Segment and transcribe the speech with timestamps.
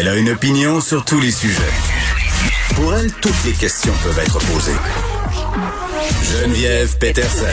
[0.00, 1.60] Elle a une opinion sur tous les sujets.
[2.74, 4.72] Pour elle, toutes les questions peuvent être posées.
[6.22, 7.44] Geneviève Peterson.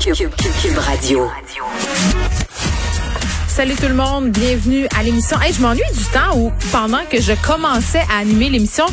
[0.00, 1.30] Cube, Cube- Cube Radio.
[3.46, 5.40] Salut tout le monde, bienvenue à l'émission.
[5.40, 8.86] Hey, je m'ennuie du temps où, pendant que je commençais à animer l'émission,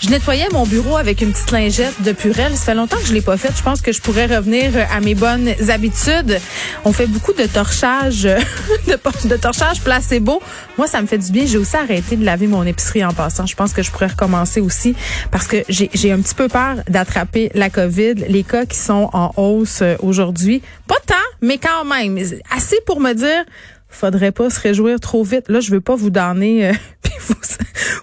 [0.00, 2.54] je nettoyais mon bureau avec une petite lingette de Purel.
[2.54, 3.50] Ça fait longtemps que je l'ai pas fait.
[3.56, 6.38] Je pense que je pourrais revenir à mes bonnes habitudes.
[6.84, 8.22] On fait beaucoup de torchage,
[8.86, 10.42] de, de torchage placebo.
[10.76, 11.46] Moi, ça me fait du bien.
[11.46, 13.46] J'ai aussi arrêté de laver mon épicerie en passant.
[13.46, 14.94] Je pense que je pourrais recommencer aussi
[15.30, 18.14] parce que j'ai un petit peu peur d'attraper la COVID.
[18.28, 22.18] Les cas qui sont en hausse euh, aujourd'hui, pas tant, mais quand même
[22.54, 23.44] assez pour me dire
[23.88, 25.48] faudrait pas se réjouir trop vite.
[25.48, 26.72] Là, je veux pas vous donner euh,
[27.20, 27.34] vous,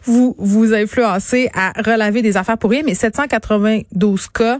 [0.06, 4.60] vous vous influencer à relaver des affaires pour rien, mais 792 cas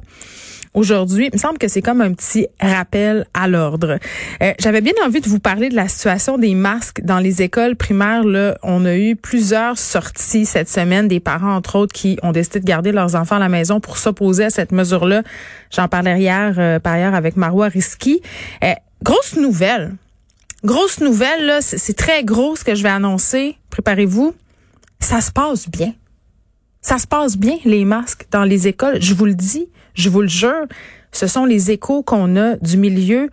[0.74, 1.30] aujourd'hui.
[1.32, 4.00] Il me semble que c'est comme un petit rappel à l'ordre.
[4.42, 7.76] Euh, J'avais bien envie de vous parler de la situation des masques dans les écoles
[7.76, 8.24] primaires.
[8.24, 12.60] Là, on a eu plusieurs sorties cette semaine, des parents entre autres qui ont décidé
[12.60, 15.24] de garder leurs enfants à la maison pour s'opposer à cette mesure-là.
[15.72, 18.22] J'en parlais hier euh, par ailleurs avec Marois Risky.
[18.64, 19.94] Euh, grosse nouvelle.
[20.64, 23.58] Grosse nouvelle, là, c'est très gros ce que je vais annoncer.
[23.70, 24.34] Préparez-vous.
[25.04, 25.94] Ça se passe bien.
[26.82, 29.02] Ça se passe bien, les masques dans les écoles.
[29.02, 30.66] Je vous le dis, je vous le jure.
[31.12, 33.30] Ce sont les échos qu'on a du milieu,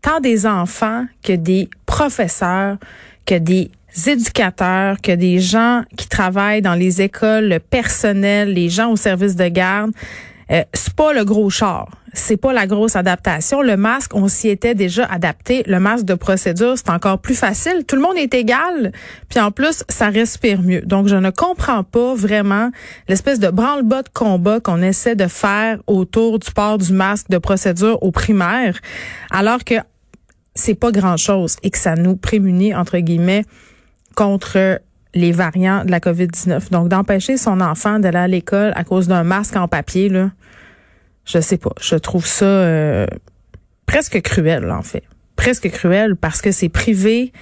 [0.00, 2.78] tant des enfants que des professeurs,
[3.26, 3.72] que des
[4.06, 9.34] éducateurs, que des gens qui travaillent dans les écoles, le personnel, les gens au service
[9.34, 9.90] de garde.
[10.50, 11.88] Euh, c'est pas le gros char.
[12.14, 13.60] C'est pas la grosse adaptation.
[13.60, 15.62] Le masque, on s'y était déjà adapté.
[15.66, 17.84] Le masque de procédure, c'est encore plus facile.
[17.86, 18.92] Tout le monde est égal.
[19.28, 20.80] Puis en plus, ça respire mieux.
[20.80, 22.70] Donc, je ne comprends pas vraiment
[23.08, 27.38] l'espèce de branle-bas de combat qu'on essaie de faire autour du port du masque de
[27.38, 28.78] procédure au primaire,
[29.30, 29.74] alors que
[30.54, 33.44] c'est pas grand-chose et que ça nous prémunit, entre guillemets,
[34.16, 34.80] contre
[35.14, 36.70] les variants de la COVID-19.
[36.70, 40.30] Donc, d'empêcher son enfant d'aller à l'école à cause d'un masque en papier, là,
[41.24, 41.72] je sais pas.
[41.80, 43.06] Je trouve ça euh,
[43.86, 45.04] presque cruel, en fait.
[45.36, 47.32] Presque cruel parce que c'est privé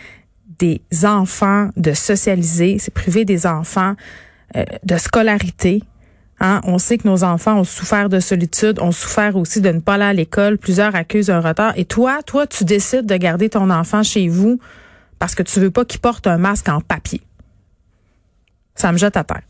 [0.59, 3.95] des enfants de socialiser, c'est privé des enfants
[4.57, 5.83] euh, de scolarité.
[6.41, 6.61] Hein?
[6.65, 9.95] On sait que nos enfants ont souffert de solitude, ont souffert aussi de ne pas
[9.95, 10.59] aller à l'école.
[10.59, 11.73] Plusieurs accusent un retard.
[11.77, 14.59] Et toi, toi, tu décides de garder ton enfant chez vous
[15.19, 17.23] parce que tu veux pas qu'il porte un masque en papier.
[18.77, 19.43] Ça me jette à terre.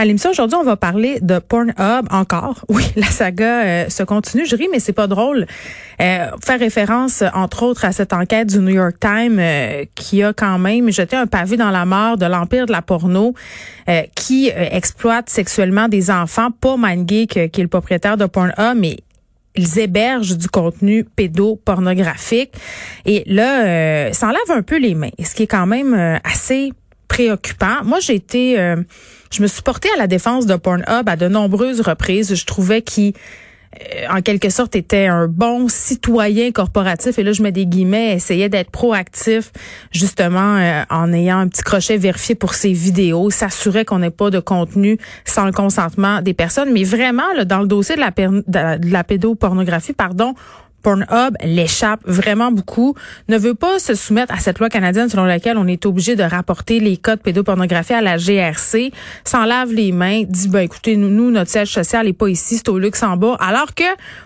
[0.00, 2.64] À l'émission aujourd'hui, on va parler de Pornhub encore.
[2.70, 4.46] Oui, la saga euh, se continue.
[4.46, 5.46] Je ris, mais c'est pas drôle.
[6.00, 10.32] Euh, faire référence, entre autres, à cette enquête du New York Times euh, qui a
[10.32, 13.34] quand même jeté un pavé dans la mort de l'empire de la porno
[13.90, 18.24] euh, qui euh, exploite sexuellement des enfants, pas MindGeek euh, qui est le propriétaire de
[18.24, 18.96] Pornhub, mais
[19.54, 22.52] ils hébergent du contenu pédopornographique.
[23.04, 26.72] Et là, euh, ça enlève un peu les mains, ce qui est quand même assez
[27.84, 28.76] Moi, j'ai été, euh,
[29.30, 32.34] je me suis portée à la défense de Pornhub à de nombreuses reprises.
[32.34, 33.12] Je trouvais qu'il
[33.80, 37.18] euh, en quelque sorte était un bon citoyen corporatif.
[37.18, 39.52] Et là je mets des guillemets essayait d'être proactif
[39.92, 44.30] justement euh, en ayant un petit crochet vérifié pour ses vidéos s'assurait qu'on n'ait pas
[44.30, 46.72] de contenu sans le consentement des personnes.
[46.72, 50.34] Mais vraiment là, dans le dossier de la, de la pédopornographie pardon
[50.82, 52.94] Pornhub l'échappe vraiment beaucoup,
[53.28, 56.22] ne veut pas se soumettre à cette loi canadienne selon laquelle on est obligé de
[56.22, 58.92] rapporter les cas de pédopornographie à la GRC,
[59.24, 62.68] s'en lave les mains, dit ben écoutez nous, notre siège social est pas ici, c'est
[62.68, 63.84] au Luxembourg, alors que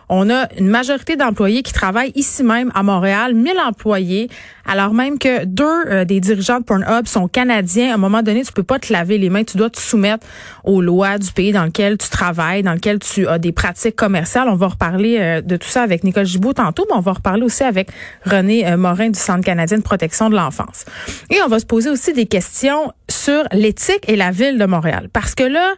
[0.08, 4.28] on a une majorité d'employés qui travaillent ici même à Montréal, 1000 employés,
[4.66, 7.92] alors même que deux euh, des dirigeants de Pornhub sont canadiens.
[7.92, 10.26] À un moment donné, tu peux pas te laver les mains, tu dois te soumettre
[10.64, 14.48] aux lois du pays dans lequel tu travailles, dans lequel tu as des pratiques commerciales.
[14.48, 17.42] On va reparler euh, de tout ça avec Nicole Gibault tantôt, mais on va reparler
[17.42, 17.88] aussi avec
[18.24, 20.84] René euh, Morin du Centre canadien de protection de l'enfance.
[21.30, 25.08] Et on va se poser aussi des questions sur l'éthique et la ville de Montréal.
[25.12, 25.74] Parce que là,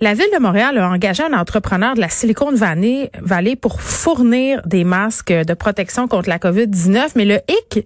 [0.00, 3.10] la ville de Montréal a engagé un entrepreneur de la Silicon Valley,
[3.56, 7.10] pour fournir des masques de protection contre la COVID-19.
[7.16, 7.84] Mais le hic,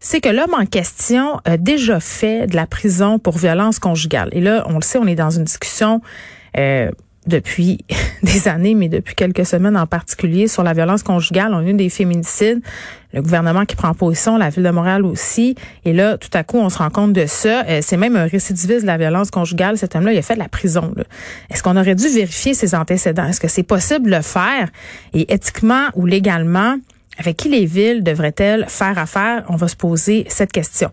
[0.00, 4.30] c'est que l'homme en question a déjà fait de la prison pour violence conjugale.
[4.32, 6.00] Et là, on le sait, on est dans une discussion
[6.56, 6.90] euh,
[7.26, 7.84] depuis
[8.22, 11.52] des années, mais depuis quelques semaines en particulier, sur la violence conjugale.
[11.52, 12.62] On a eu des féminicides.
[13.12, 15.54] Le gouvernement qui prend position, la ville de Montréal aussi.
[15.84, 17.64] Et là, tout à coup, on se rend compte de ça.
[17.66, 19.76] Euh, c'est même un récidiviste de la violence conjugale.
[19.76, 20.94] Cet homme-là, il a fait de la prison.
[21.50, 23.26] Est-ce qu'on aurait dû vérifier ses antécédents?
[23.26, 24.70] Est-ce que c'est possible de le faire?
[25.12, 26.76] Et éthiquement ou légalement,
[27.20, 29.44] avec qui les villes devraient-elles faire affaire?
[29.50, 30.90] On va se poser cette question.